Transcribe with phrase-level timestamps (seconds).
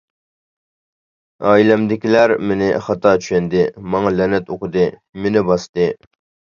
[1.49, 3.63] ئائىلەمدىكىلەر «مېنى خاتا چۈشەندى»
[3.93, 4.91] ماڭا لەنەت ئوقۇدى،
[5.25, 5.93] مېنى باستى!